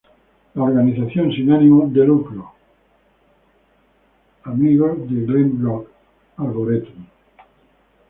[0.55, 2.51] La organización sin ánimo de lucro
[4.43, 5.89] "Friends of the Glen Rock
[6.37, 7.09] Arboretum, Inc.